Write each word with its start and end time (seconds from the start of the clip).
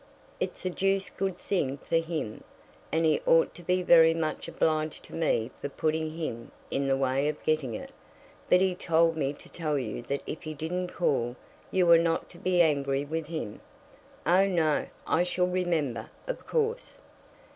"It's 0.39 0.65
a 0.65 0.71
deuced 0.71 1.15
good 1.15 1.37
thing 1.37 1.77
for 1.77 1.97
him, 1.97 2.43
and 2.91 3.05
he 3.05 3.21
ought 3.27 3.53
to 3.53 3.61
be 3.61 3.83
very 3.83 4.15
much 4.15 4.47
obliged 4.47 5.03
to 5.03 5.13
me 5.13 5.51
for 5.61 5.69
putting 5.69 6.17
him 6.17 6.51
in 6.71 6.87
the 6.87 6.97
way 6.97 7.27
of 7.27 7.43
getting 7.43 7.75
it. 7.75 7.91
But 8.49 8.61
he 8.61 8.73
told 8.73 9.15
me 9.15 9.31
to 9.33 9.47
tell 9.47 9.77
you 9.77 10.01
that 10.01 10.23
if 10.25 10.41
he 10.41 10.55
didn't 10.55 10.87
call, 10.87 11.35
you 11.69 11.85
were 11.85 11.99
not 11.99 12.31
to 12.31 12.39
be 12.39 12.63
angry 12.63 13.05
with 13.05 13.27
him." 13.27 13.61
"Oh, 14.25 14.47
no; 14.47 14.87
I 15.05 15.21
shall 15.21 15.45
remember, 15.45 16.09
of 16.25 16.47
course." 16.47 16.95